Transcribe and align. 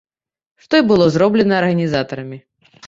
Што 0.63 0.73
і 0.83 0.85
было 0.93 1.05
зроблена 1.19 1.59
арганізатарамі. 1.61 2.45